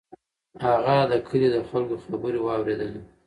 [0.63, 3.01] هغه د کلي د خلکو خبرې واورېدلې.